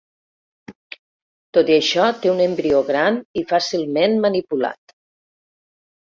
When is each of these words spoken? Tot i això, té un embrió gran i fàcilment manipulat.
Tot 1.57 1.69
i 1.73 1.75
això, 1.75 2.07
té 2.23 2.31
un 2.31 2.41
embrió 2.47 2.81
gran 2.89 3.21
i 3.41 3.45
fàcilment 3.53 4.19
manipulat. 4.27 4.97